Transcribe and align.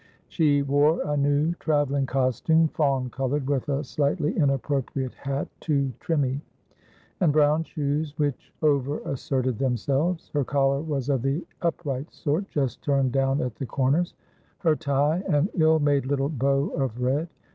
She 0.29 0.63
wore 0.63 0.99
a 1.03 1.15
new 1.15 1.53
travelling 1.59 2.07
costume, 2.07 2.69
fawn 2.69 3.11
coloured, 3.11 3.45
with 3.47 3.69
a 3.69 3.83
slightly 3.83 4.35
inappropriate 4.35 5.13
hat 5.13 5.47
(too 5.59 5.93
trimmy), 5.99 6.41
and 7.19 7.31
brown 7.31 7.63
shoes 7.65 8.17
which 8.17 8.51
over 8.63 8.97
asserted 9.01 9.59
themselves. 9.59 10.31
Her 10.33 10.43
collar 10.43 10.81
was 10.81 11.09
of 11.09 11.21
the 11.21 11.45
upright 11.61 12.11
sort, 12.11 12.49
just 12.49 12.81
turned 12.81 13.11
down 13.11 13.41
at 13.41 13.53
the 13.57 13.67
corners; 13.67 14.15
her 14.57 14.75
tie, 14.75 15.21
an 15.27 15.49
ill 15.53 15.77
made 15.77 16.07
little 16.07 16.29
bow 16.29 16.69
of 16.69 16.99
red. 16.99 17.27